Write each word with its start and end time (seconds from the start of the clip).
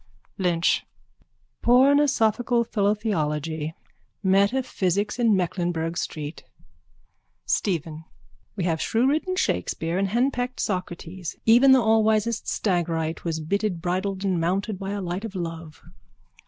LYNCH: 0.39 0.83
Pornosophical 1.61 2.65
philotheology. 2.65 3.75
Metaphysics 4.23 5.19
in 5.19 5.35
Mecklenburgh 5.35 5.95
street! 5.95 6.43
STEPHEN: 7.45 8.05
We 8.55 8.63
have 8.63 8.79
shrewridden 8.81 9.35
Shakespeare 9.37 9.99
and 9.99 10.07
henpecked 10.07 10.59
Socrates. 10.59 11.35
Even 11.45 11.71
the 11.71 11.83
allwisest 11.83 12.47
Stagyrite 12.47 13.23
was 13.23 13.39
bitted, 13.41 13.79
bridled 13.79 14.25
and 14.25 14.41
mounted 14.41 14.79
by 14.79 14.89
a 14.89 15.01
light 15.01 15.23
of 15.23 15.35
love. 15.35 15.83